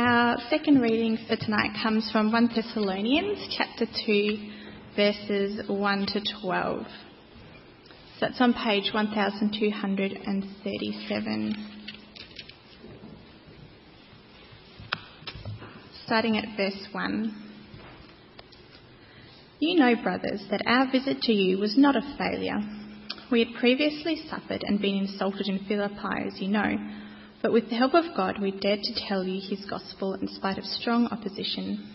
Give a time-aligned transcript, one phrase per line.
[0.00, 4.50] our second reading for tonight comes from 1 Thessalonians chapter 2,
[4.96, 6.86] verses 1 to 12.
[6.86, 6.92] So
[8.18, 11.66] that's on page 1237.
[16.06, 17.34] Starting at verse 1.
[19.58, 22.60] You know, brothers, that our visit to you was not a failure.
[23.30, 26.78] We had previously suffered and been insulted in Philippi, as you know
[27.42, 30.58] but with the help of God, we dared to tell you his gospel in spite
[30.58, 31.88] of strong opposition.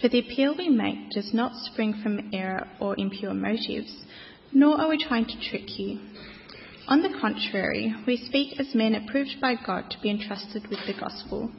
[0.00, 4.04] For the appeal we make does not spring from error or impure motives,
[4.52, 6.00] nor are we trying to trick you.
[6.88, 10.98] On the contrary, we speak as men approved by God to be entrusted with the
[10.98, 11.50] gospel.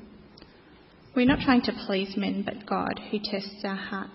[1.16, 4.10] We're not trying to please men, but God, who tests our heart.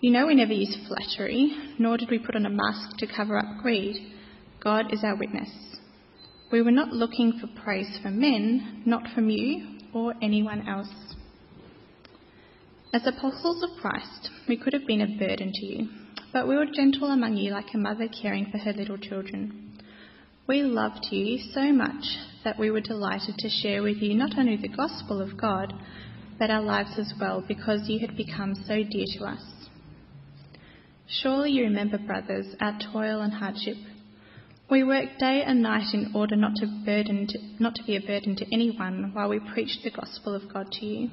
[0.00, 3.36] You know we never use flattery, nor did we put on a mask to cover
[3.36, 3.96] up greed.
[4.62, 5.75] God is our witness.
[6.52, 10.88] We were not looking for praise from men, not from you or anyone else.
[12.92, 15.88] As apostles of Christ, we could have been a burden to you,
[16.32, 19.76] but we were gentle among you like a mother caring for her little children.
[20.46, 22.04] We loved you so much
[22.44, 25.72] that we were delighted to share with you not only the gospel of God,
[26.38, 29.42] but our lives as well, because you had become so dear to us.
[31.08, 33.76] Surely you remember, brothers, our toil and hardship
[34.70, 38.00] we work day and night in order not to, burden to, not to be a
[38.00, 41.10] burden to anyone while we preach the gospel of God to you.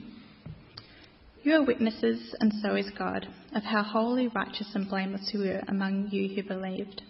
[1.43, 5.61] You are witnesses, and so is God, of how holy, righteous, and blameless we were
[5.67, 7.01] among you who believed.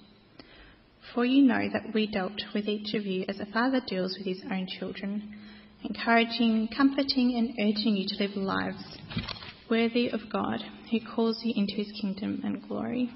[1.13, 4.25] For you know that we dealt with each of you as a father deals with
[4.25, 5.35] his own children,
[5.83, 8.97] encouraging, comforting, and urging you to live lives
[9.69, 13.09] worthy of God, who calls you into his kingdom and glory.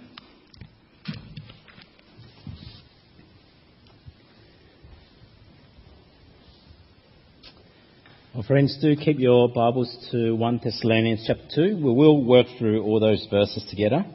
[8.37, 11.77] Well, friends, do keep your Bibles to 1 Thessalonians chapter 2.
[11.77, 14.05] We will work through all those verses together.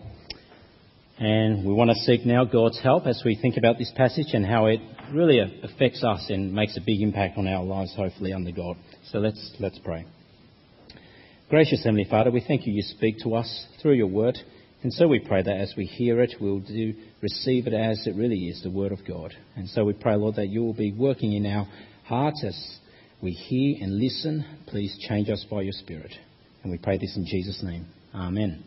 [1.19, 4.47] And we want to seek now God's help as we think about this passage and
[4.47, 4.79] how it
[5.13, 8.77] really affects us and makes a big impact on our lives, hopefully, under God.
[9.11, 10.07] So let's, let's pray.
[11.51, 14.39] Gracious Heavenly Father, we thank you you speak to us through your word.
[14.85, 18.15] And so we pray that as we hear it, we'll do, receive it as it
[18.15, 19.35] really is, the word of God.
[19.57, 21.67] And so we pray, Lord, that you will be working in our
[22.05, 22.79] hearts as
[23.23, 26.11] we hear and listen, please change us by your Spirit.
[26.63, 27.87] And we pray this in Jesus' name.
[28.13, 28.65] Amen.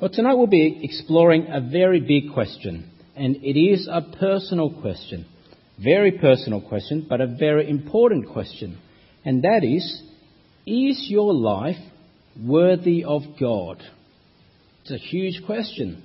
[0.00, 5.26] Well, tonight we'll be exploring a very big question, and it is a personal question.
[5.82, 8.78] Very personal question, but a very important question.
[9.24, 10.02] And that is,
[10.66, 11.76] is your life
[12.40, 13.80] worthy of God?
[14.82, 16.02] It's a huge question.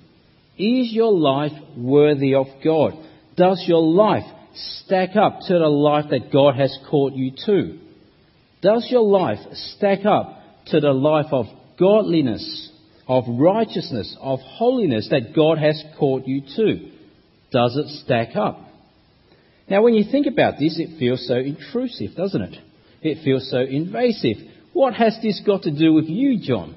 [0.58, 2.94] Is your life worthy of God?
[3.36, 7.80] Does your life stack up to the life that God has called you to?
[8.62, 11.46] Does your life stack up to the life of
[11.80, 12.72] godliness,
[13.08, 16.92] of righteousness, of holiness that God has called you to?
[17.52, 18.60] Does it stack up?
[19.70, 22.58] Now, when you think about this, it feels so intrusive, doesn't it?
[23.02, 24.38] It feels so invasive.
[24.74, 26.76] What has this got to do with you, John?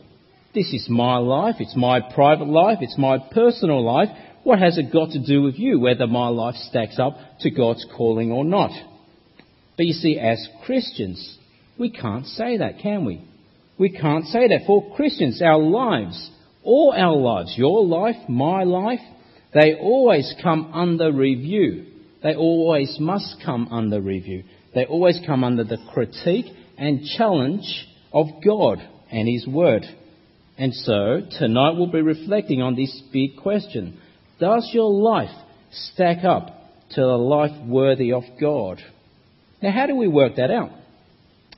[0.55, 4.09] This is my life, it's my private life, it's my personal life.
[4.47, 7.85] What has it got to do with you, whether my life stacks up to God's
[7.97, 8.71] calling or not?
[9.77, 11.37] But you see, as Christians,
[11.77, 13.27] we can't say that, can we?
[13.77, 14.61] We can't say that.
[14.65, 16.31] For Christians, our lives,
[16.63, 19.01] all our lives, your life, my life,
[19.53, 21.87] they always come under review.
[22.23, 24.45] They always must come under review.
[24.77, 28.79] They always come under the critique and challenge of God
[29.11, 29.83] and His Word.
[30.57, 34.03] And so, tonight we'll be reflecting on this big question.
[34.39, 35.35] Does your life
[35.71, 36.49] stack up
[36.91, 38.81] to a life worthy of God?
[39.63, 40.71] Now, how do we work that out?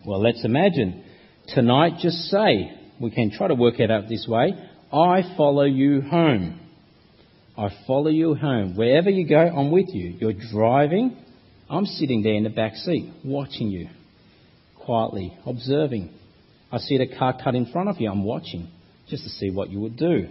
[0.06, 1.04] Well, let's imagine
[1.48, 4.52] tonight just say, we can try to work it out this way
[4.92, 6.60] I follow you home.
[7.56, 8.76] I follow you home.
[8.76, 10.16] Wherever you go, I'm with you.
[10.20, 11.16] You're driving,
[11.68, 13.88] I'm sitting there in the back seat, watching you,
[14.76, 16.14] quietly, observing.
[16.70, 18.68] I see the car cut in front of you, I'm watching,
[19.08, 20.28] just to see what you would do.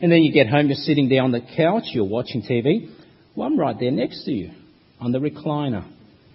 [0.00, 2.90] And then you get home, you're sitting there on the couch, you're watching TV.
[3.34, 4.50] Well, I'm right there next to you
[5.00, 5.90] on the recliner,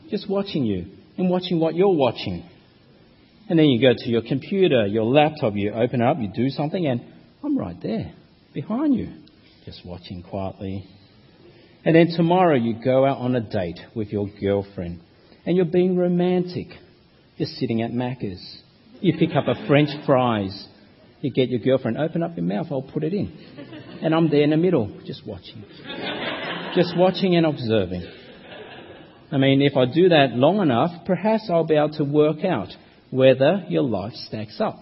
[0.10, 0.86] just watching you
[1.18, 2.48] and watching what you're watching.
[3.50, 6.86] And then you go to your computer, your laptop, you open up, you do something,
[6.86, 7.02] and
[7.44, 8.14] I'm right there
[8.54, 9.12] behind you,
[9.66, 10.86] just watching quietly.
[11.84, 15.02] And then tomorrow you go out on a date with your girlfriend,
[15.46, 16.68] and you're being romantic.
[17.38, 18.62] You're sitting at Macca's.
[19.02, 20.68] You pick up a French fries
[21.22, 23.32] you get your girlfriend, open up your mouth, I'll put it in.
[24.02, 25.64] And I'm there in the middle, just watching.
[26.76, 28.06] Just watching and observing.
[29.32, 32.70] I mean, if I do that long enough, perhaps I'll be able to work out
[33.12, 34.78] whether your life stacks up,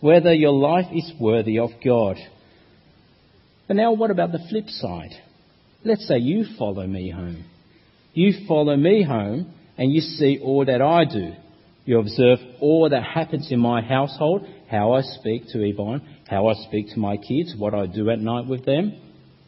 [0.00, 2.16] whether your life is worthy of God.
[3.68, 5.12] But now, what about the flip side?
[5.84, 7.44] Let's say you follow me home.
[8.12, 11.32] You follow me home and you see all that I do.
[11.86, 16.54] You observe all that happens in my household, how I speak to Yvonne, how I
[16.66, 19.00] speak to my kids, what I do at night with them.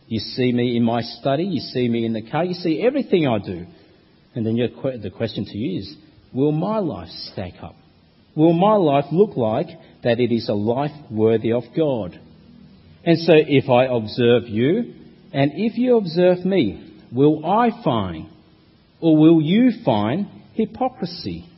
[0.06, 3.26] You see me in my study, you see me in the car, you see everything
[3.26, 3.66] I do.
[4.34, 5.96] And then the question to you is,
[6.32, 7.74] will my life stack up?
[8.36, 9.66] Will my life look like
[10.04, 12.18] that it is a life worthy of God?
[13.04, 14.94] And so if I observe you,
[15.32, 18.28] and if you observe me, will I find,
[19.00, 21.48] or will you find hypocrisy,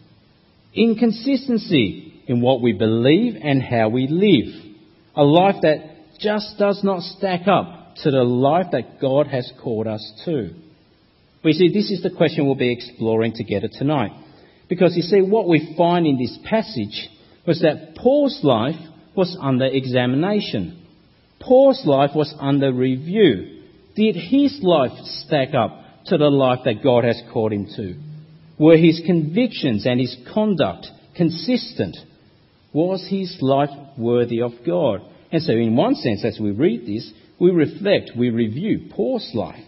[0.74, 4.74] inconsistency in what we believe and how we live?
[5.16, 9.86] A life that just does not stack up to the life that God has called
[9.86, 10.50] us to.
[11.42, 14.12] But you see, this is the question we'll be exploring together tonight.
[14.68, 17.08] Because you see, what we find in this passage
[17.46, 18.76] was that Paul's life
[19.16, 20.86] was under examination.
[21.40, 23.62] Paul's life was under review.
[23.96, 24.92] Did his life
[25.24, 28.09] stack up to the life that God has called him to?
[28.60, 30.86] Were his convictions and his conduct
[31.16, 31.96] consistent?
[32.74, 35.00] Was his life worthy of God?
[35.32, 37.10] And so, in one sense, as we read this,
[37.40, 39.64] we reflect, we review Paul's life.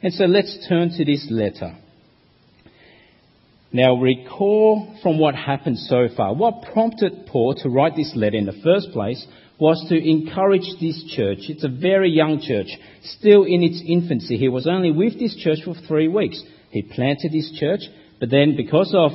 [0.00, 1.76] And so let's turn to this letter.
[3.72, 6.32] Now, recall from what happened so far.
[6.32, 9.26] What prompted Paul to write this letter in the first place
[9.58, 11.38] was to encourage this church.
[11.48, 12.68] It's a very young church,
[13.02, 14.36] still in its infancy.
[14.36, 16.40] He was only with this church for three weeks.
[16.70, 17.80] He planted this church,
[18.18, 19.12] but then because of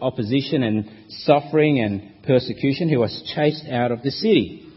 [0.00, 4.68] opposition and suffering and persecution, he was chased out of the city.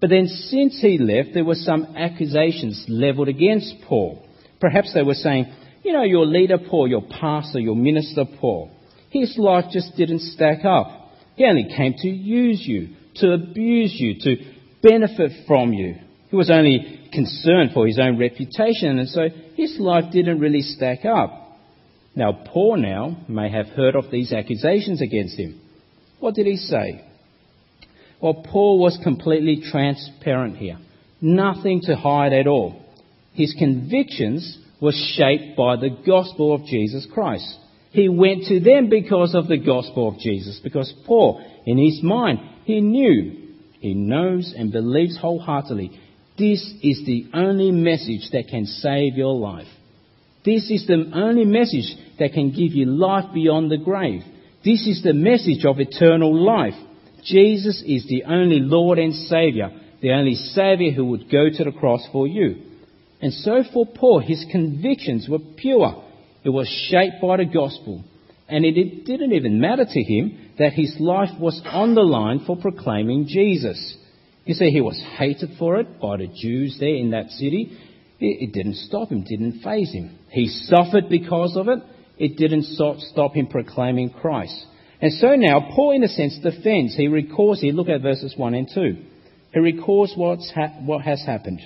[0.00, 4.26] But then since he left, there were some accusations leveled against Paul.
[4.60, 5.52] Perhaps they were saying,
[5.84, 8.70] you know, your leader Paul, your pastor, your minister Paul,
[9.10, 11.12] his life just didn't stack up.
[11.36, 14.36] He only came to use you, to abuse you, to
[14.82, 15.96] benefit from you.
[16.30, 21.04] He was only concerned for his own reputation, and so his life didn't really stack
[21.04, 21.41] up.
[22.14, 25.60] Now, Paul now may have heard of these accusations against him.
[26.20, 27.04] What did he say?
[28.20, 30.78] Well, Paul was completely transparent here.
[31.20, 32.84] Nothing to hide at all.
[33.32, 37.58] His convictions were shaped by the gospel of Jesus Christ.
[37.90, 42.38] He went to them because of the gospel of Jesus, because Paul, in his mind,
[42.64, 45.98] he knew, he knows and believes wholeheartedly,
[46.38, 49.66] this is the only message that can save your life.
[50.44, 54.22] This is the only message that can give you life beyond the grave.
[54.64, 56.74] This is the message of eternal life.
[57.24, 61.72] Jesus is the only Lord and Saviour, the only Saviour who would go to the
[61.72, 62.56] cross for you.
[63.20, 66.04] And so for Paul, his convictions were pure.
[66.42, 68.02] It was shaped by the gospel.
[68.48, 72.56] And it didn't even matter to him that his life was on the line for
[72.56, 73.96] proclaiming Jesus.
[74.44, 77.78] You see, he was hated for it by the Jews there in that city.
[78.18, 80.18] It, didn't stop him, didn't faze him.
[80.32, 81.80] He suffered because of it.
[82.18, 84.66] It didn't stop him proclaiming Christ.
[85.00, 86.96] And so now, Paul, in a sense, defends.
[86.96, 88.96] He recalls here, look at verses 1 and 2.
[89.52, 91.60] He recalls what's ha- what has happened.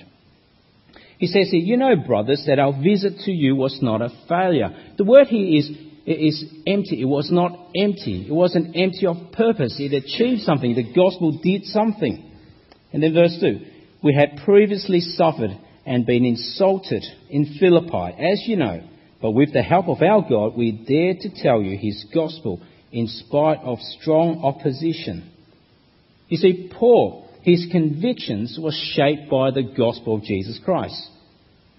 [1.17, 4.69] He says here, You know, brothers, that our visit to you was not a failure.
[4.97, 5.69] The word here is,
[6.05, 7.01] is empty.
[7.01, 8.25] It was not empty.
[8.27, 9.77] It wasn't empty of purpose.
[9.79, 10.75] It achieved something.
[10.75, 12.31] The gospel did something.
[12.91, 13.59] And then verse 2
[14.03, 15.57] We had previously suffered
[15.87, 18.83] and been insulted in Philippi, as you know.
[19.21, 23.07] But with the help of our God, we dare to tell you his gospel in
[23.07, 25.31] spite of strong opposition.
[26.27, 31.09] You see, Paul, his convictions were shaped by the gospel of Jesus Christ.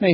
[0.01, 0.09] Now,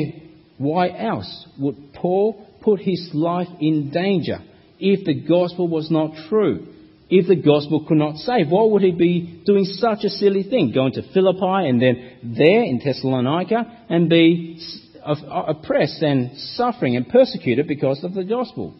[0.58, 4.38] why else would Paul put his life in danger
[4.80, 6.73] if the gospel was not true?
[7.10, 10.72] If the gospel could not save, why would he be doing such a silly thing?
[10.74, 14.58] Going to Philippi and then there in Thessalonica and be
[15.04, 18.74] oppressed and suffering and persecuted because of the gospel.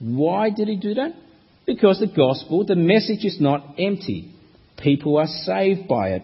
[0.00, 1.14] Why did he do that?
[1.64, 4.34] Because the gospel, the message is not empty.
[4.78, 6.22] People are saved by it.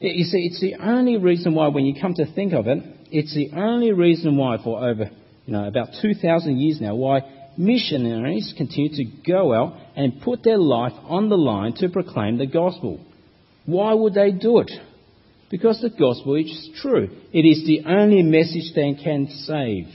[0.00, 2.78] You see, it's the only reason why, when you come to think of it,
[3.10, 5.10] it's the only reason why, for over
[5.46, 7.22] you know, about 2,000 years now, why
[7.60, 12.46] missionaries continue to go out and put their life on the line to proclaim the
[12.46, 13.04] gospel.
[13.66, 14.70] Why would they do it?
[15.50, 17.08] Because the gospel is true.
[17.32, 19.86] It is the only message they can save.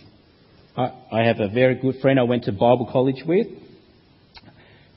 [0.78, 3.48] I, I have a very good friend I went to Bible college with.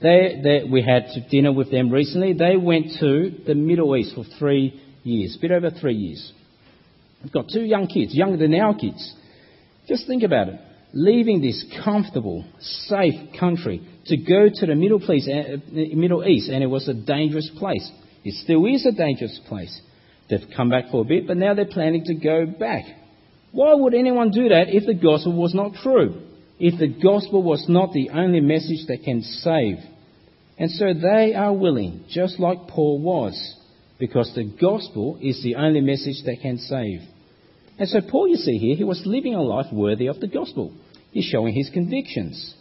[0.03, 2.35] They, they, we had dinner with them recently.
[2.35, 6.33] They went to the Middle East for three years, a bit over three years.
[7.23, 9.15] They've got two young kids, younger than our kids.
[9.89, 10.61] Just think about it.
[10.93, 16.63] Leaving this comfortable, safe country to go to the Middle, place, uh, Middle East, and
[16.63, 17.91] it was a dangerous place.
[18.25, 19.81] It still is a dangerous place.
[20.29, 22.85] They've come back for a bit, but now they're planning to go back.
[23.53, 26.23] Why would anyone do that if the gospel was not true?
[26.59, 29.79] If the gospel was not the only message that can save?
[30.59, 33.57] And so they are willing, just like Paul was,
[33.99, 37.01] because the gospel is the only message that can save.
[37.79, 40.73] And so Paul, you see here, he was living a life worthy of the gospel.
[41.13, 42.55] He's showing his convictions.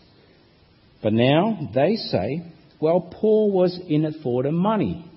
[1.02, 2.44] But now they say,
[2.80, 5.10] well, Paul was in it for the money.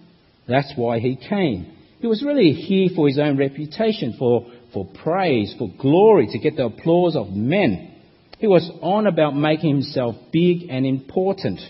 [0.49, 1.77] That's why he came.
[2.01, 6.57] He was really here for his own reputation, for, for praise, for glory, to get
[6.57, 7.95] the applause of men.
[8.39, 11.61] He was on about making himself big and important.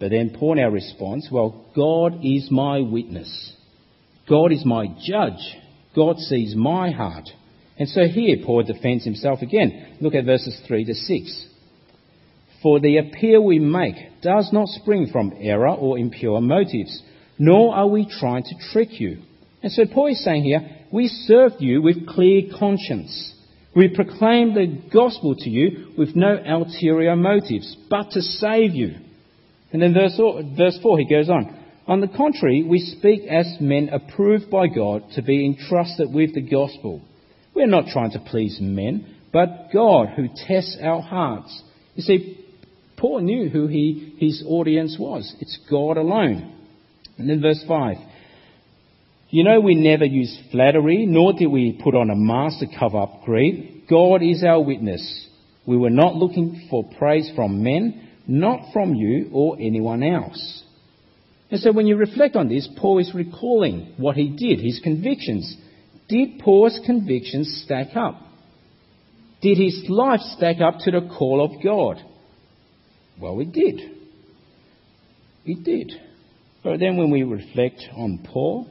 [0.00, 3.52] But then Paul now responds, well, God is my witness.
[4.28, 5.56] God is my judge.
[5.98, 7.28] God sees my heart.
[7.76, 9.96] And so here Paul defends himself again.
[10.00, 11.46] Look at verses 3 to 6.
[12.62, 17.02] For the appeal we make does not spring from error or impure motives,
[17.36, 19.22] nor are we trying to trick you.
[19.60, 20.60] And so Paul is saying here,
[20.92, 23.34] we served you with clear conscience.
[23.74, 28.94] We proclaimed the gospel to you with no ulterior motives, but to save you.
[29.72, 30.16] And then verse,
[30.56, 31.57] verse 4, he goes on.
[31.88, 36.42] On the contrary, we speak as men approved by God to be entrusted with the
[36.42, 37.00] gospel.
[37.54, 41.62] We're not trying to please men, but God who tests our hearts.
[41.94, 42.44] You see,
[42.98, 45.34] Paul knew who he, his audience was.
[45.40, 46.54] It's God alone.
[47.16, 47.96] And then verse 5.
[49.30, 52.98] You know, we never use flattery, nor did we put on a mask to cover
[52.98, 53.84] up greed.
[53.88, 55.26] God is our witness.
[55.64, 60.64] We were not looking for praise from men, not from you or anyone else.
[61.50, 65.56] And so when you reflect on this, Paul is recalling what he did, his convictions.
[66.08, 68.20] Did Paul's convictions stack up?
[69.40, 72.02] Did his life stack up to the call of God?
[73.20, 73.80] Well, it did.
[75.44, 75.92] It did.
[76.62, 78.70] But then when we reflect on Paul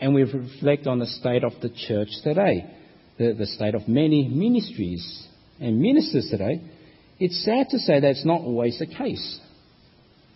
[0.00, 2.74] and we reflect on the state of the church today,
[3.18, 5.26] the, the state of many ministries
[5.60, 6.62] and ministers today,
[7.18, 9.40] it's sad to say that's not always the case.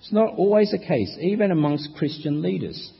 [0.03, 2.91] It's not always the case, even amongst Christian leaders.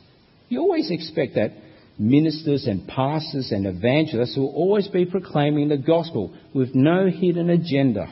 [0.47, 1.51] You always expect that
[1.99, 8.07] ministers and pastors and evangelists will always be proclaiming the gospel with no hidden agenda,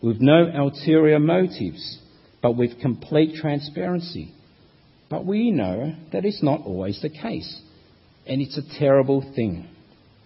[0.00, 1.98] with no ulterior motives,
[2.40, 4.32] but with complete transparency.
[5.10, 7.60] But we know that it's not always the case,
[8.24, 9.68] and it's a terrible thing.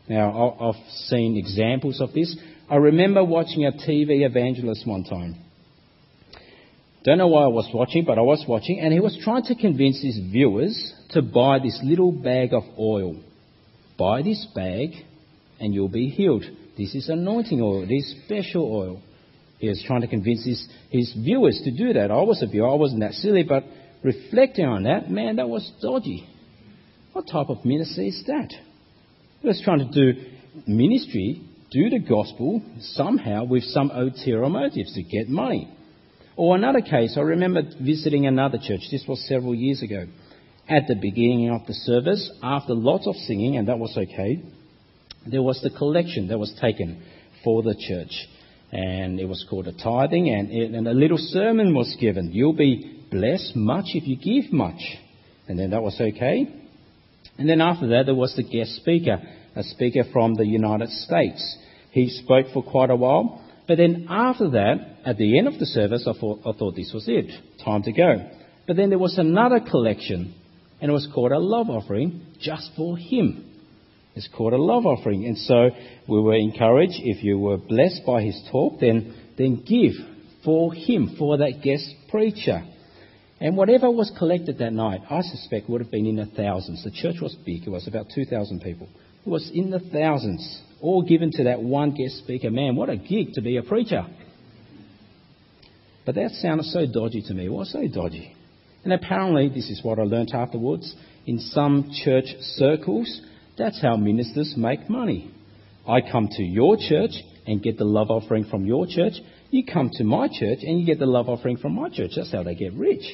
[0.06, 2.36] Now, I've seen examples of this.
[2.68, 5.36] I remember watching a TV evangelist one time.
[7.04, 9.56] Don't know why I was watching, but I was watching, and he was trying to
[9.56, 13.16] convince his viewers to buy this little bag of oil.
[13.98, 14.90] Buy this bag,
[15.58, 16.44] and you'll be healed.
[16.78, 19.02] This is anointing oil, this special oil.
[19.58, 22.10] He was trying to convince his, his viewers to do that.
[22.12, 23.64] I was a viewer, I wasn't that silly, but
[24.04, 26.28] reflecting on that, man, that was dodgy.
[27.12, 28.52] What type of ministry is that?
[29.40, 30.20] He was trying to do
[30.68, 35.68] ministry, do the gospel somehow with some ulterior motives to get money.
[36.42, 40.08] Or another case, I remember visiting another church, this was several years ago.
[40.68, 44.42] At the beginning of the service, after lots of singing, and that was okay,
[45.24, 47.00] there was the collection that was taken
[47.44, 48.26] for the church.
[48.72, 52.32] And it was called a tithing, and, it, and a little sermon was given.
[52.32, 54.82] You'll be blessed much if you give much.
[55.46, 56.52] And then that was okay.
[57.38, 59.22] And then after that, there was the guest speaker,
[59.54, 61.56] a speaker from the United States.
[61.92, 63.40] He spoke for quite a while.
[63.68, 66.92] But then after that, at the end of the service, I thought, I thought this
[66.92, 67.30] was it.
[67.64, 68.30] Time to go.
[68.66, 70.34] But then there was another collection,
[70.80, 73.48] and it was called a love offering just for him.
[74.14, 75.24] It's called a love offering.
[75.24, 75.70] And so
[76.08, 79.92] we were encouraged, if you were blessed by his talk, then, then give
[80.44, 82.62] for him, for that guest preacher.
[83.40, 86.84] And whatever was collected that night, I suspect would have been in the thousands.
[86.84, 87.66] The church was big.
[87.66, 88.88] It was about 2,000 people.
[89.24, 92.50] It was in the thousands all given to that one guest speaker.
[92.50, 94.04] Man, what a gig to be a preacher.
[96.04, 97.48] But that sounded so dodgy to me.
[97.48, 98.34] Was so dodgy.
[98.84, 103.20] And apparently, this is what I learnt afterwards, in some church circles,
[103.56, 105.30] that's how ministers make money.
[105.86, 107.12] I come to your church
[107.46, 109.14] and get the love offering from your church.
[109.50, 112.12] You come to my church and you get the love offering from my church.
[112.16, 113.04] That's how they get rich.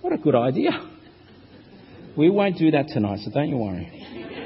[0.00, 0.70] What a good idea.
[2.16, 4.39] We won't do that tonight, so don't you worry.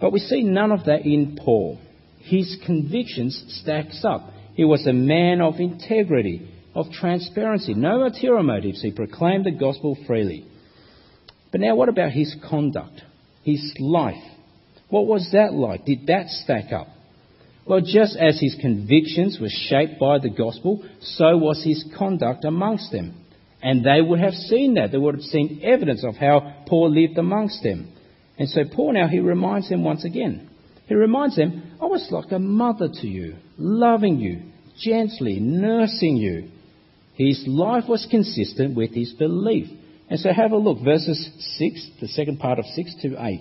[0.00, 1.78] But we see none of that in Paul.
[2.20, 4.30] His convictions stacks up.
[4.54, 8.82] He was a man of integrity, of transparency, no ulterior motives.
[8.82, 10.46] He proclaimed the gospel freely.
[11.52, 13.02] But now what about his conduct,
[13.42, 14.22] his life?
[14.88, 15.84] What was that like?
[15.84, 16.88] Did that stack up?
[17.66, 22.92] Well, just as his convictions were shaped by the gospel, so was his conduct amongst
[22.92, 23.14] them.
[23.62, 24.92] And they would have seen that.
[24.92, 27.92] They would have seen evidence of how Paul lived amongst them.
[28.38, 30.50] And so Paul now, he reminds them once again.
[30.86, 34.42] He reminds them, I was like a mother to you, loving you,
[34.78, 36.50] gently nursing you.
[37.14, 39.68] His life was consistent with his belief.
[40.08, 41.28] And so have a look, verses
[41.58, 43.40] 6, the second part of 6 to 8.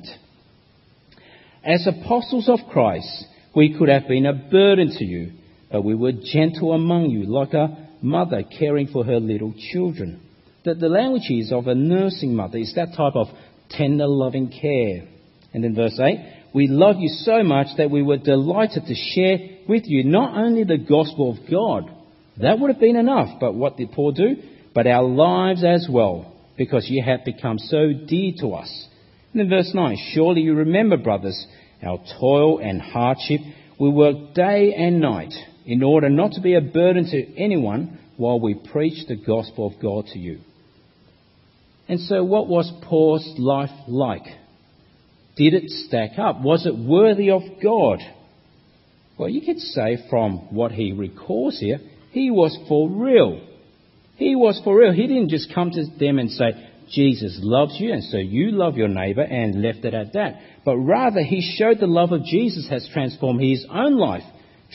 [1.63, 3.25] As apostles of Christ,
[3.55, 5.33] we could have been a burden to you,
[5.71, 10.21] but we were gentle among you, like a mother caring for her little children.
[10.63, 13.27] That the language is of a nursing mother, is that type of
[13.69, 15.07] tender, loving care.
[15.53, 19.37] And in verse 8, we love you so much that we were delighted to share
[19.67, 21.89] with you not only the gospel of God,
[22.41, 24.35] that would have been enough, but what did Paul do?
[24.73, 28.87] But our lives as well, because you have become so dear to us.
[29.31, 31.45] And in verse 9, surely you remember, brothers,
[31.83, 33.41] our toil and hardship.
[33.79, 35.33] We work day and night
[35.65, 39.81] in order not to be a burden to anyone while we preach the gospel of
[39.81, 40.39] God to you.
[41.87, 44.25] And so, what was Paul's life like?
[45.37, 46.41] Did it stack up?
[46.41, 47.99] Was it worthy of God?
[49.17, 51.79] Well, you could say from what he recalls here,
[52.11, 53.41] he was for real.
[54.15, 54.93] He was for real.
[54.93, 56.51] He didn't just come to them and say,
[56.91, 60.39] Jesus loves you, and so you love your neighbor, and left it at that.
[60.63, 64.23] But rather, he showed the love of Jesus has transformed his own life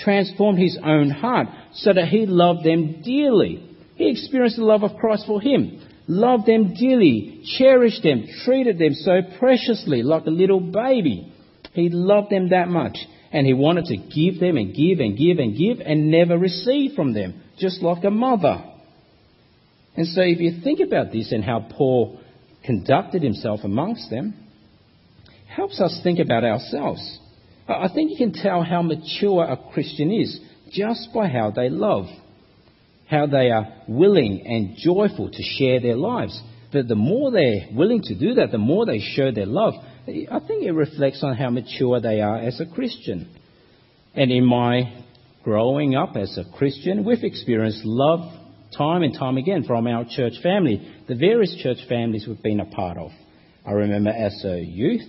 [0.02, 3.67] transformed his own heart so that he loved them dearly.
[3.97, 8.95] He experienced the love of Christ for him, loved them dearly, cherished them, treated them
[8.95, 11.33] so preciously like a little baby.
[11.73, 12.99] He loved them that much.
[13.33, 16.97] And he wanted to give them and give and give and give and never receive
[16.97, 18.64] from them, just like a mother.
[19.97, 22.19] And so if you think about this and how Paul
[22.64, 24.35] conducted himself amongst them,
[25.47, 27.19] helps us think about ourselves.
[27.69, 30.40] I think you can tell how mature a Christian is
[30.73, 32.07] just by how they love,
[33.11, 36.40] how they are willing and joyful to share their lives.
[36.73, 39.75] That the more they're willing to do that, the more they show their love.
[40.06, 43.37] I think it reflects on how mature they are as a Christian.
[44.15, 45.04] And in my
[45.43, 48.32] growing up as a Christian, we've experienced love
[48.76, 52.67] time and time again from our church family, the various church families we've been a
[52.67, 53.11] part of.
[53.67, 55.02] I remember as a youth,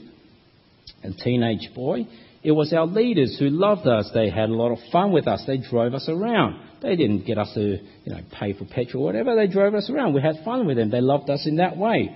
[1.04, 2.08] a teenage boy,
[2.44, 4.10] it was our leaders who loved us.
[4.14, 5.44] They had a lot of fun with us.
[5.46, 6.60] They drove us around.
[6.82, 9.36] They didn't get us to, you know, pay for petrol or whatever.
[9.36, 10.14] They drove us around.
[10.14, 10.90] We had fun with them.
[10.90, 12.16] They loved us in that way.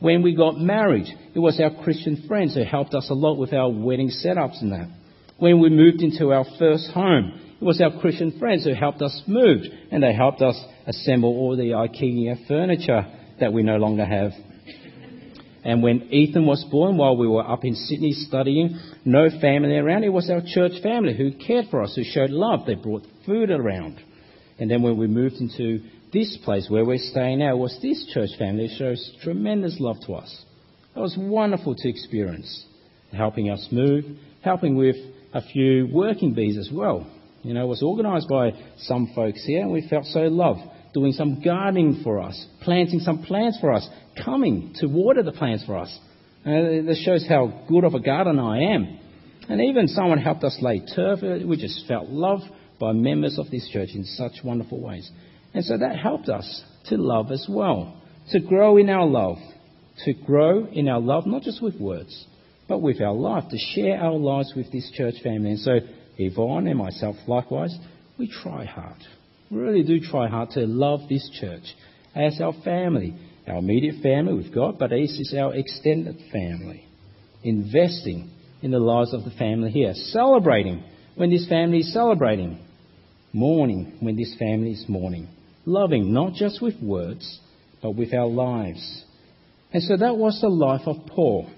[0.00, 3.52] When we got married, it was our Christian friends who helped us a lot with
[3.52, 4.88] our wedding setups and that.
[5.38, 9.22] When we moved into our first home, it was our Christian friends who helped us
[9.28, 13.06] move and they helped us assemble all the IKEA furniture
[13.38, 14.32] that we no longer have
[15.64, 20.02] and when Ethan was born, while we were up in Sydney studying, no family around.
[20.02, 22.66] It was our church family who cared for us, who showed love.
[22.66, 24.00] They brought food around.
[24.58, 25.80] And then when we moved into
[26.12, 30.14] this place where we're staying now, was this church family who shows tremendous love to
[30.14, 30.44] us.
[30.94, 32.66] It was wonderful to experience,
[33.12, 34.04] helping us move,
[34.42, 34.96] helping with
[35.32, 37.06] a few working bees as well.
[37.42, 40.60] You know, it was organised by some folks here, and we felt so loved
[40.92, 43.88] doing some gardening for us, planting some plants for us,
[44.24, 45.98] coming to water the plants for us.
[46.44, 48.98] Uh, this shows how good of a gardener I am.
[49.48, 51.20] And even someone helped us lay turf.
[51.22, 52.44] Uh, we just felt loved
[52.80, 55.10] by members of this church in such wonderful ways.
[55.54, 59.38] And so that helped us to love as well, to grow in our love,
[60.04, 62.26] to grow in our love, not just with words,
[62.68, 65.50] but with our life, to share our lives with this church family.
[65.50, 65.78] And so
[66.18, 67.76] Yvonne and myself likewise,
[68.18, 68.96] we try hard
[69.52, 71.64] really do try hard to love this church
[72.14, 73.14] as our family,
[73.46, 76.86] our immediate family with God, but this is our extended family.
[77.42, 78.30] Investing
[78.62, 80.84] in the lives of the family here, celebrating
[81.16, 82.58] when this family is celebrating,
[83.32, 85.28] mourning when this family is mourning,
[85.66, 87.40] loving not just with words,
[87.82, 89.04] but with our lives.
[89.72, 91.50] And so that was the life of Paul.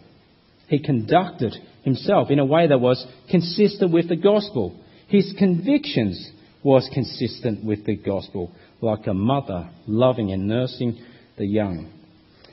[0.69, 4.81] He conducted himself in a way that was consistent with the gospel.
[5.09, 6.31] His convictions
[6.63, 10.99] was consistent with the gospel, like a mother loving and nursing
[11.37, 11.91] the young.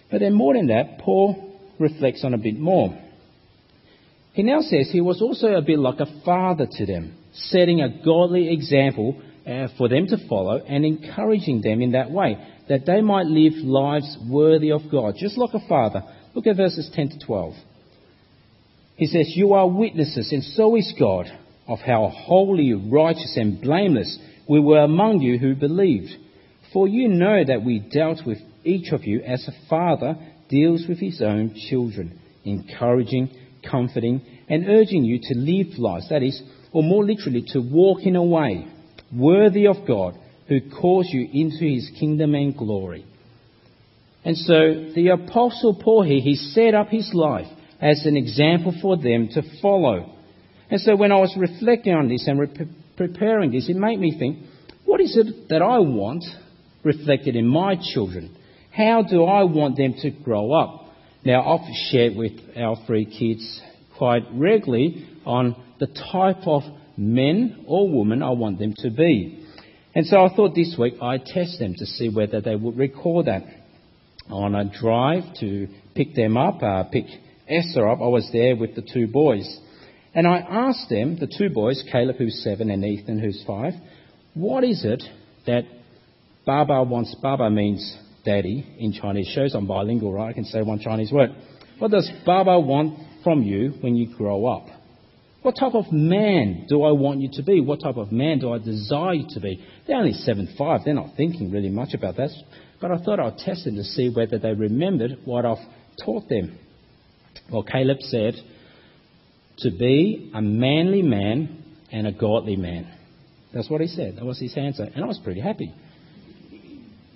[0.10, 2.98] But then, more than that, Paul reflects on a bit more.
[4.34, 8.04] He now says he was also a bit like a father to them, setting a
[8.04, 12.38] godly example uh, for them to follow and encouraging them in that way,
[12.70, 16.04] that they might live lives worthy of God, just like a father.
[16.34, 17.54] Look at verses 10 to 12.
[18.96, 21.26] He says, You are witnesses, and so is God
[21.68, 24.18] of how holy, righteous, and blameless
[24.48, 26.12] we were among you who believed.
[26.72, 30.16] For you know that we dealt with each of you as a father
[30.50, 33.30] deals with his own children, encouraging,
[33.70, 38.16] comforting, and urging you to live lives, that is, or more literally, to walk in
[38.16, 38.68] a way
[39.14, 43.06] worthy of God who calls you into his kingdom and glory.
[44.24, 47.48] And so the Apostle Paul here, he set up his life
[47.80, 50.14] as an example for them to follow.
[50.70, 54.16] And so when I was reflecting on this and re- preparing this, it made me
[54.18, 54.40] think,
[54.86, 56.24] what is it that I want
[56.84, 58.38] reflected in my children?
[58.72, 60.86] How do I want them to grow up?
[61.26, 63.62] Now, I've shared with our three kids
[63.98, 66.64] quite regularly on the type of
[66.98, 69.46] men or women I want them to be.
[69.94, 73.24] And so I thought this week I'd test them to see whether they would recall
[73.24, 73.44] that.
[74.30, 77.06] On a drive to pick them up, uh, pick
[77.50, 79.60] Esther up, I was there with the two boys.
[80.14, 83.74] And I asked them, the two boys, Caleb who's seven and Ethan who's five,
[84.34, 85.04] what is it
[85.46, 85.64] that
[86.46, 87.16] Baba wants?
[87.22, 89.28] Baba means daddy in Chinese.
[89.34, 90.30] Shows I'm bilingual, right?
[90.30, 91.32] I can say one Chinese word.
[91.80, 94.68] What does Baba want from you when you grow up?
[95.42, 97.62] What type of man do I want you to be?
[97.62, 99.64] What type of man do I desire you to be?
[99.88, 100.82] They're only seven five.
[100.86, 102.30] They're not thinking really much about that.
[102.80, 105.58] But I thought I'd test them to see whether they remembered what I've
[106.04, 106.60] taught them.
[107.52, 108.36] Well, Caleb said,
[109.60, 112.92] to be a manly man and a godly man.
[113.54, 114.18] That's what he said.
[114.18, 114.84] That was his answer.
[114.84, 115.74] And I was pretty happy.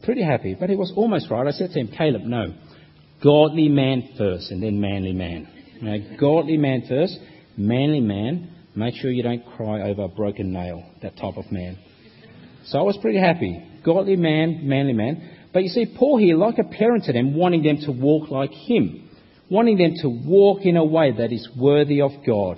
[0.06, 0.56] Pretty happy.
[0.58, 1.46] But he was almost right.
[1.46, 2.54] I said to him, Caleb, no.
[3.24, 5.48] Godly man first and then manly man.
[5.82, 7.18] Now, godly man first,
[7.58, 8.52] manly man.
[8.76, 10.84] Make sure you don't cry over a broken nail.
[11.02, 11.78] That type of man.
[12.66, 13.64] So I was pretty happy.
[13.84, 15.32] Godly man, manly man.
[15.54, 18.52] But you see, Paul here, like a parent to them, wanting them to walk like
[18.52, 19.06] him
[19.50, 22.58] wanting them to walk in a way that is worthy of God,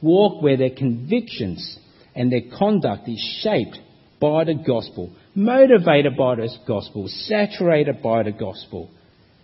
[0.00, 1.78] walk where their convictions
[2.14, 3.78] and their conduct is shaped
[4.20, 8.90] by the gospel, motivated by the gospel, saturated by the gospel.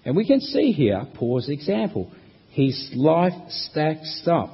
[0.05, 2.11] And we can see here Paul's example.
[2.51, 4.51] His life stacks up.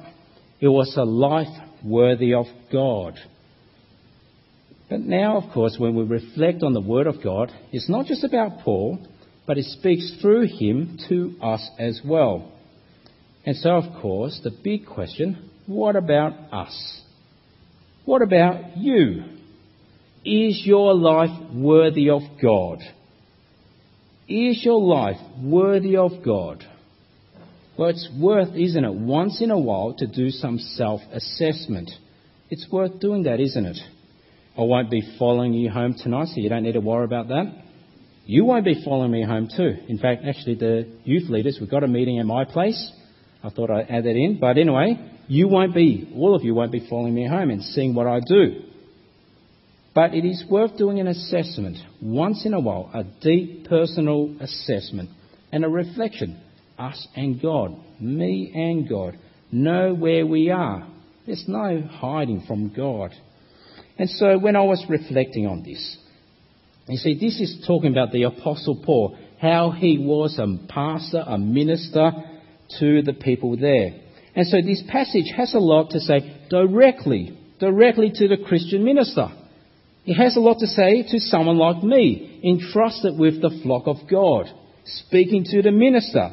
[0.59, 1.47] It was a life
[1.83, 3.15] worthy of God.
[4.89, 8.23] But now, of course, when we reflect on the Word of God, it's not just
[8.23, 8.99] about Paul,
[9.47, 12.51] but it speaks through him to us as well.
[13.45, 17.01] And so, of course, the big question what about us?
[18.05, 19.34] What about you?
[20.25, 22.79] Is your life worthy of God?
[24.27, 26.65] Is your life worthy of God?
[27.77, 31.91] Well, it's worth, isn't it, once in a while to do some self assessment.
[32.49, 33.77] It's worth doing that, isn't it?
[34.57, 37.63] I won't be following you home tonight, so you don't need to worry about that.
[38.25, 39.75] You won't be following me home too.
[39.87, 42.91] In fact, actually, the youth leaders, we've got a meeting at my place.
[43.43, 44.39] I thought I'd add that in.
[44.39, 47.93] But anyway, you won't be, all of you won't be following me home and seeing
[47.93, 48.63] what I do.
[49.95, 55.09] But it is worth doing an assessment once in a while, a deep personal assessment
[55.53, 56.41] and a reflection.
[56.77, 59.17] Us and God, me and God,
[59.53, 60.85] know where we are.
[61.25, 63.11] There's no hiding from God.
[63.97, 65.97] And so when I was reflecting on this,
[66.89, 71.37] you see, this is talking about the Apostle Paul, how he was a pastor, a
[71.37, 72.11] minister
[72.79, 74.01] to the people there.
[74.35, 79.29] And so this passage has a lot to say directly, directly to the Christian minister.
[80.05, 84.07] It has a lot to say to someone like me, entrusted with the flock of
[84.09, 84.45] God,
[84.85, 86.29] speaking to the minister.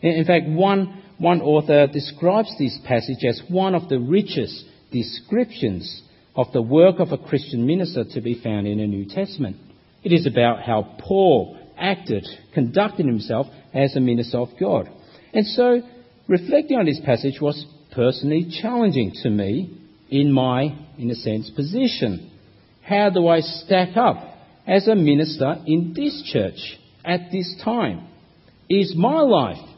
[0.00, 6.02] In fact, one, one author describes this passage as one of the richest descriptions
[6.36, 9.56] of the work of a Christian minister to be found in the New Testament.
[10.04, 14.88] It is about how Paul acted, conducted himself as a minister of God.
[15.32, 15.82] And so,
[16.28, 22.30] reflecting on this passage was personally challenging to me in my, in a sense, position.
[22.86, 24.16] How do I stack up
[24.64, 28.06] as a minister in this church at this time?
[28.70, 29.68] Is my life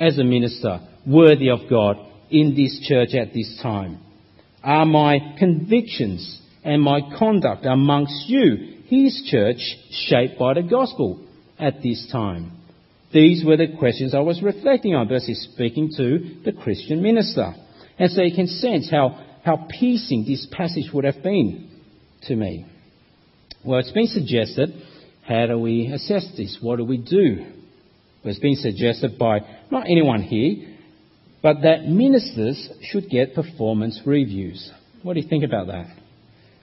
[0.00, 1.98] as a minister worthy of God
[2.30, 4.00] in this church at this time?
[4.60, 11.24] Are my convictions and my conduct amongst you his church shaped by the gospel
[11.60, 12.58] at this time?
[13.12, 17.54] These were the questions I was reflecting on versus speaking to the Christian minister.
[18.00, 21.68] And so you can sense how, how piercing this passage would have been
[22.28, 22.66] to me.
[23.64, 24.70] Well, it's been suggested,
[25.26, 26.58] how do we assess this?
[26.60, 27.36] What do we do?
[28.24, 30.76] Well, it's been suggested by not anyone here,
[31.42, 34.70] but that ministers should get performance reviews.
[35.02, 35.86] What do you think about that?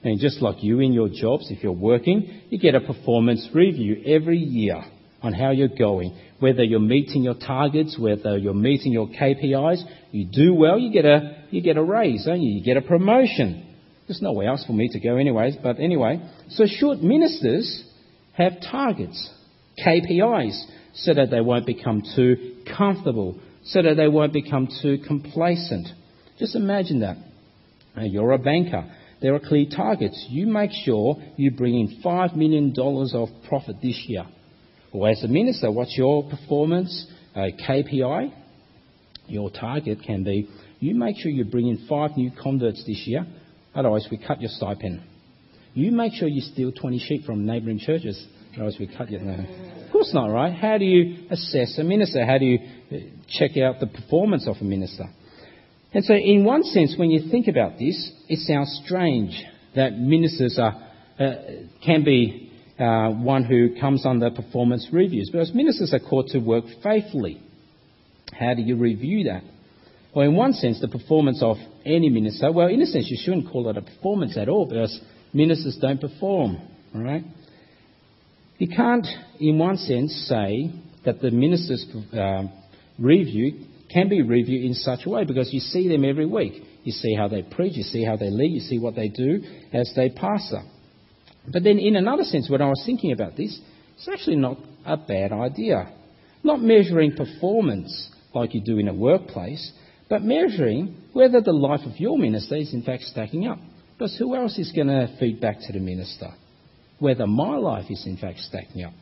[0.04, 4.02] And just like you in your jobs, if you're working, you get a performance review
[4.06, 4.82] every year
[5.22, 6.17] on how you're going.
[6.39, 11.04] Whether you're meeting your targets, whether you're meeting your KPIs, you do well, you get
[11.04, 12.58] a, you get a raise, don't you?
[12.60, 13.68] You get a promotion.
[14.10, 16.19] There's nowhere else for me to go anyways, but anyway.
[16.50, 17.84] So should ministers
[18.34, 19.30] have targets,
[19.86, 20.60] KPIs,
[20.95, 25.89] so that they won't become too comfortable, so that they won't become too complacent?
[26.39, 27.17] Just imagine that
[27.95, 28.84] Uh, you're a banker.
[29.22, 30.26] There are clear targets.
[30.30, 32.74] You make sure you bring in $5 million
[33.13, 34.26] of profit this year.
[34.91, 38.32] Or as a minister, what's your performance uh, KPI?
[39.28, 43.26] Your target can be you make sure you bring in five new converts this year,
[43.75, 45.01] otherwise we cut your stipend.
[45.73, 49.21] You make sure you steal 20 sheep from neighbouring churches, otherwise we cut your.
[49.21, 49.34] No.
[49.34, 50.53] Of course not, right?
[50.53, 52.25] How do you assess a minister?
[52.25, 52.60] How do you
[52.91, 52.95] uh,
[53.29, 55.05] check out the performance of a minister?
[55.93, 59.43] And so, in one sense, when you think about this, it sounds strange
[59.75, 60.75] that ministers are,
[61.19, 61.34] uh,
[61.84, 66.65] can be uh, one who comes under performance reviews, because ministers are called to work
[66.84, 67.41] faithfully.
[68.32, 69.43] How do you review that?
[70.15, 73.52] Well, in one sense, the performance of any minister, well, in a sense, you shouldn't
[73.52, 75.00] call it a performance at all because
[75.34, 76.58] ministers don't perform,
[76.95, 77.24] right?
[78.58, 79.08] You can't,
[79.39, 80.72] in one sense, say
[81.06, 82.43] that the minister's uh,
[82.98, 86.63] review can be reviewed in such a way because you see them every week.
[86.84, 89.41] You see how they preach, you see how they lead, you see what they do
[89.74, 90.62] as they pastor.
[91.52, 93.60] But then, in another sense, when I was thinking about this,
[93.95, 95.93] it's actually not a bad idea.
[96.43, 99.72] Not measuring performance like you do in a workplace,
[100.10, 103.60] but measuring whether the life of your minister is in fact stacking up.
[103.93, 106.32] Because who else is going to feed back to the minister?
[106.98, 108.93] Whether my life is in fact stacking up.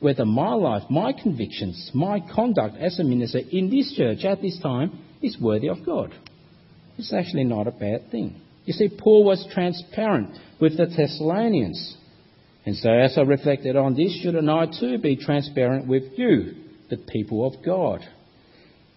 [0.00, 4.58] Whether my life, my convictions, my conduct as a minister in this church at this
[4.60, 6.12] time is worthy of God.
[6.98, 8.40] It's actually not a bad thing.
[8.64, 11.96] You see, Paul was transparent with the Thessalonians.
[12.64, 16.54] And so, as I reflected on this, shouldn't I too be transparent with you,
[16.88, 18.00] the people of God?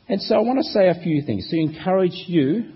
[0.10, 2.72] And so I want to say a few things to encourage you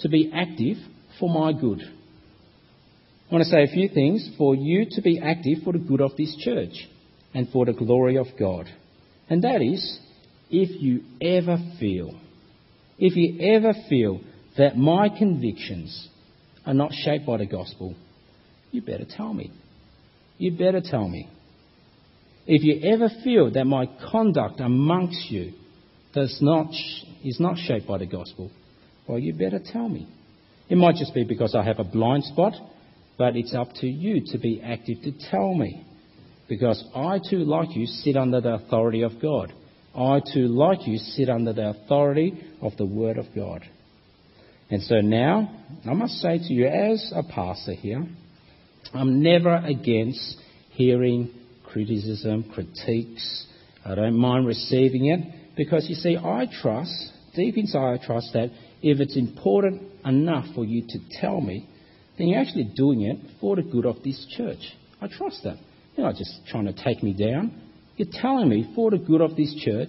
[0.00, 0.76] to be active
[1.20, 1.80] for my good.
[1.82, 6.00] I want to say a few things for you to be active for the good
[6.00, 6.88] of this church
[7.34, 8.66] and for the glory of God.
[9.28, 9.98] And that is,
[10.50, 12.18] if you ever feel,
[12.98, 14.20] if you ever feel
[14.56, 16.08] that my convictions
[16.64, 17.94] are not shaped by the gospel,
[18.70, 19.52] you better tell me.
[20.38, 21.28] You better tell me.
[22.46, 25.52] If you ever feel that my conduct amongst you
[26.12, 26.70] does not,
[27.24, 28.50] is not shaped by the gospel,
[29.06, 30.08] well, you better tell me.
[30.68, 32.52] It might just be because I have a blind spot,
[33.16, 35.84] but it's up to you to be active to tell me.
[36.48, 39.52] Because I too, like you, sit under the authority of God.
[39.94, 43.64] I too, like you, sit under the authority of the Word of God.
[44.70, 45.50] And so now,
[45.86, 48.06] I must say to you, as a pastor here,
[48.92, 50.36] I'm never against
[50.70, 51.30] hearing
[51.66, 53.46] criticism, critiques.
[53.84, 55.37] I don't mind receiving it.
[55.58, 56.94] Because you see, I trust,
[57.34, 61.68] deep inside, I trust that if it's important enough for you to tell me,
[62.16, 64.60] then you're actually doing it for the good of this church.
[65.00, 65.56] I trust that.
[65.96, 67.60] You're not just trying to take me down.
[67.96, 69.88] You're telling me for the good of this church,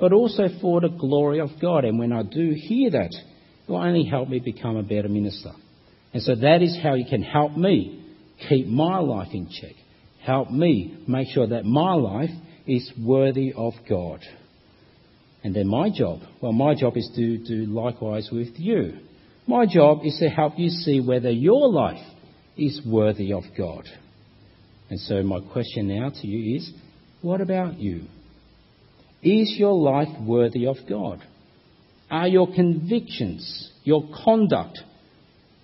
[0.00, 1.84] but also for the glory of God.
[1.84, 5.52] And when I do hear that, it will only help me become a better minister.
[6.14, 8.02] And so that is how you can help me
[8.48, 9.74] keep my life in check.
[10.24, 12.30] Help me make sure that my life
[12.66, 14.20] is worthy of God.
[15.42, 18.98] And then my job, well, my job is to do likewise with you.
[19.46, 22.04] My job is to help you see whether your life
[22.56, 23.84] is worthy of God.
[24.90, 26.70] And so my question now to you is,
[27.22, 28.04] what about you?
[29.22, 31.22] Is your life worthy of God?
[32.10, 34.78] Are your convictions, your conduct,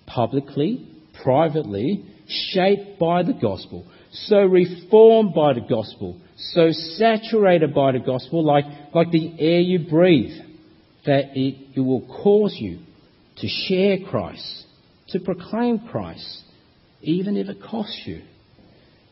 [0.05, 0.87] publicly,
[1.23, 8.45] privately, shaped by the gospel, so reformed by the gospel, so saturated by the gospel,
[8.45, 10.37] like, like the air you breathe,
[11.05, 12.79] that it, it will cause you
[13.37, 14.65] to share Christ,
[15.09, 16.43] to proclaim Christ,
[17.01, 18.21] even if it costs you.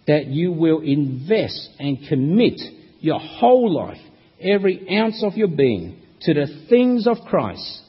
[0.08, 2.62] That you will invest and commit
[3.00, 4.02] your whole life,
[4.40, 7.82] every ounce of your being, to the things of Christ,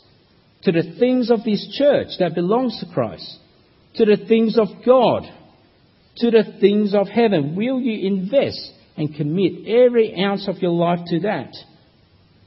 [0.63, 3.39] to the things of this church that belongs to Christ,
[3.97, 5.25] to the things of God,
[6.19, 7.55] to the things of heaven.
[7.55, 11.53] Will you invest and commit every ounce of your life to that,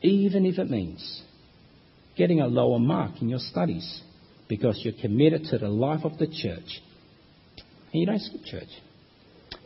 [0.01, 1.23] even if it means
[2.17, 4.01] getting a lower mark in your studies
[4.47, 6.81] because you're committed to the life of the church
[7.91, 8.69] and you don't skip church.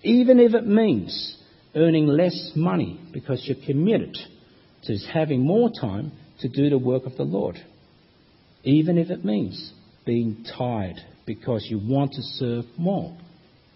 [0.03, 1.37] Even if it means
[1.75, 4.15] earning less money because you're committed
[4.83, 7.57] to having more time to do the work of the Lord.
[8.63, 9.73] Even if it means
[10.05, 13.17] being tired because you want to serve more.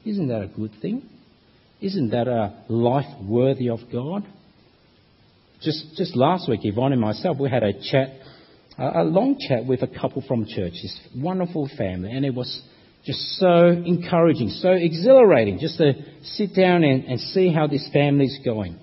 [0.06, 1.10] Isn't that a good thing?
[1.80, 4.26] Isn't that a life worthy of God?
[5.62, 8.10] Just, just last week, Yvonne and myself, we had a chat,
[8.78, 12.62] a, long chat with a couple from church, this wonderful family, and it was
[13.06, 18.40] just so encouraging, so exhilarating just to sit down and, and see how this family's
[18.44, 18.80] going.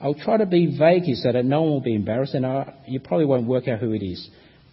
[0.00, 2.74] I'll try to be vague here so that no one will be embarrassed, and I,
[2.86, 4.28] you probably won't work out who it is.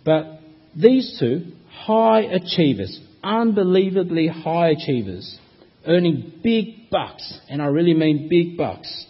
[0.05, 0.39] But
[0.75, 5.37] These two, high achievers, unbelievably high achievers,
[5.85, 9.05] earning big bucks, and I really mean big bucks,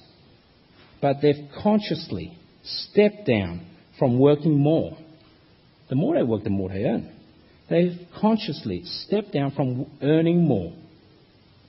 [1.02, 3.66] but they've consciously stepped down
[4.00, 4.98] from working more.
[5.90, 7.14] The more they work, the more they earn.
[7.70, 10.74] They've consciously stepped down from earning more,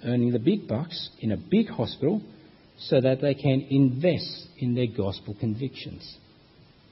[0.05, 2.23] earning the big bucks in a big hospital
[2.79, 6.17] so that they can invest in their gospel convictions.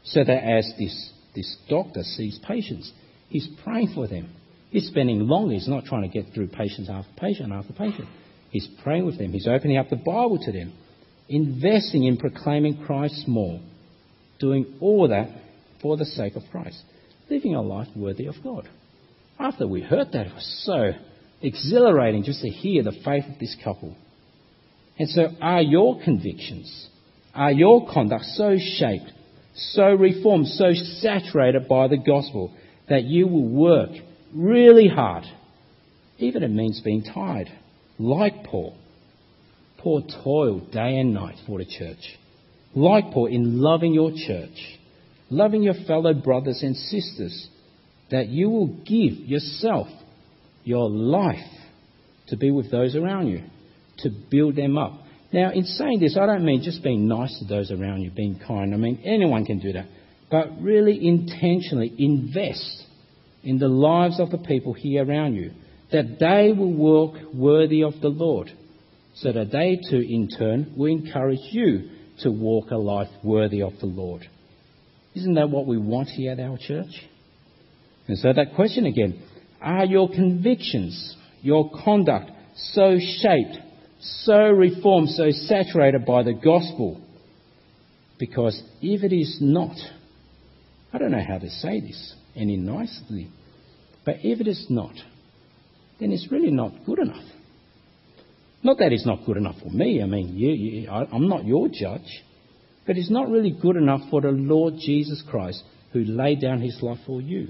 [0.04, 2.92] So that as this, this doctor sees patients,
[3.28, 4.30] he's praying for them.
[4.70, 8.08] He's spending long, he's not trying to get through patients after patient after patient.
[8.50, 10.72] He's praying with them, he's opening up the Bible to them,
[11.28, 13.60] investing in proclaiming Christ more,
[14.38, 15.28] doing all that
[15.82, 16.82] for the sake of Christ,
[17.28, 18.68] living a life worthy of God.
[19.38, 20.92] After we heard that, it was so
[21.42, 23.96] exhilarating just to hear the faith of this couple.
[24.98, 26.88] And so, are your convictions,
[27.34, 29.12] are your conduct so shaped,
[29.54, 32.54] so reformed, so saturated by the gospel
[32.88, 33.90] that you will work
[34.34, 35.24] really hard,
[36.18, 37.48] even it means being tired,
[37.98, 38.76] like Paul?
[39.78, 42.18] Paul toiled day and night for the church,
[42.74, 44.78] like Paul in loving your church,
[45.30, 47.48] loving your fellow brothers and sisters,
[48.10, 49.88] that you will give yourself,
[50.64, 51.36] your life,
[52.28, 53.42] to be with those around you
[53.98, 54.92] to build them up.
[55.32, 58.40] Now, in saying this, I don't mean just being nice to those around you, being
[58.46, 58.74] kind.
[58.74, 59.86] I mean, anyone can do that.
[60.30, 62.84] But really intentionally invest
[63.42, 65.52] in the lives of the people here around you,
[65.92, 68.50] that they will walk worthy of the Lord,
[69.14, 73.72] so that they too, in turn, will encourage you to walk a life worthy of
[73.80, 74.28] the Lord.
[75.14, 77.06] Isn't that what we want here at our church?
[78.08, 79.22] And so that question again,
[79.60, 83.58] are your convictions, your conduct so shaped
[84.00, 87.00] so reformed, so saturated by the gospel.
[88.18, 89.76] Because if it is not,
[90.92, 93.30] I don't know how to say this any nicely,
[94.04, 94.94] but if it is not,
[95.98, 97.24] then it's really not good enough.
[98.62, 100.02] Not that it's not good enough for me.
[100.02, 102.22] I mean, you, you, I, I'm not your judge.
[102.86, 106.78] But it's not really good enough for the Lord Jesus Christ who laid down his
[106.82, 107.48] life for you.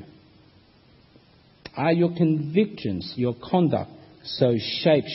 [1.76, 3.90] Are your convictions, your conduct,
[4.24, 5.10] so shaped,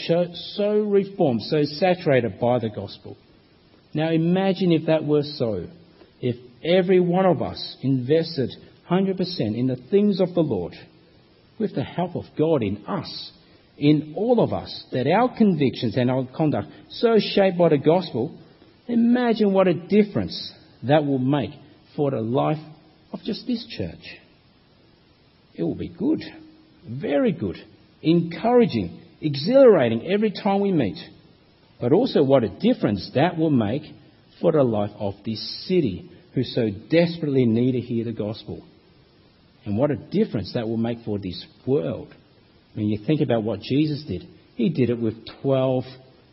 [0.55, 3.17] so reformed, so saturated by the gospel.
[3.93, 5.67] Now imagine if that were so.
[6.21, 8.51] If every one of us invested
[8.89, 10.73] 100% in the things of the Lord,
[11.61, 13.31] with the help of God in us,
[13.77, 18.37] in all of us, that our convictions and our conduct so shaped by the gospel,
[18.87, 20.51] imagine what a difference
[20.83, 21.51] that will make
[21.95, 22.59] for the life
[23.13, 24.17] of just this church.
[25.53, 26.21] It will be good,
[26.87, 27.57] very good,
[28.01, 30.97] encouraging, exhilarating every time we meet,
[31.79, 33.83] but also what a difference that will make
[34.39, 38.65] for the life of this city who so desperately need to hear the gospel.
[39.65, 42.13] And what a difference that will make for this world.
[42.73, 45.83] When you think about what Jesus did, he did it with 12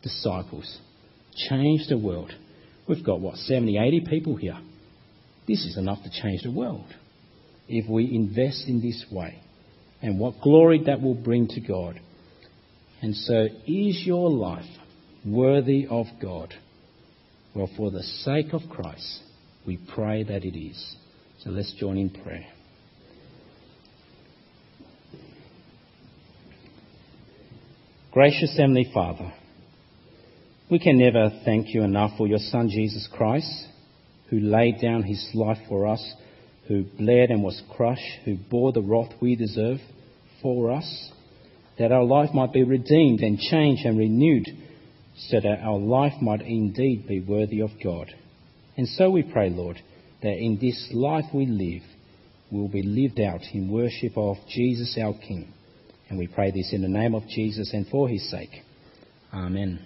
[0.01, 0.79] disciples.
[1.49, 2.31] Changed the world.
[2.87, 4.57] We've got, what, 70, 80 people here.
[5.47, 6.85] This is enough to change the world
[7.67, 9.39] if we invest in this way.
[10.01, 11.99] And what glory that will bring to God.
[13.01, 14.69] And so, is your life
[15.25, 16.53] worthy of God?
[17.53, 19.21] Well, for the sake of Christ,
[19.65, 20.95] we pray that it is.
[21.43, 22.45] So let's join in prayer.
[28.19, 29.31] Gracious Heavenly Father,
[30.69, 33.49] we can never thank you enough for your Son Jesus Christ,
[34.29, 36.15] who laid down his life for us,
[36.67, 39.77] who bled and was crushed, who bore the wrath we deserve
[40.41, 41.13] for us
[41.77, 44.47] that our life might be redeemed and changed and renewed,
[45.29, 48.13] so that our life might indeed be worthy of God.
[48.75, 49.77] And so we pray, Lord,
[50.23, 51.83] that in this life we live
[52.51, 55.53] we will be lived out in worship of Jesus our King.
[56.09, 58.63] And we pray this in the name of Jesus and for his sake.
[59.33, 59.85] Amen.